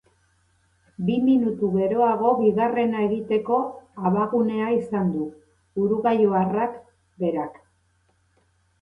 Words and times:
Bi 1.09 1.17
minutu 1.25 1.69
geroago, 1.75 2.31
bigarrena 2.39 3.05
egiteko 3.09 3.61
abagunea 4.13 4.73
izan 4.81 5.15
du 5.15 5.29
uruguaiarrak 5.87 6.85
berak. 7.25 7.65